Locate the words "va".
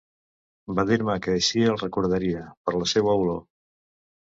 0.79-0.85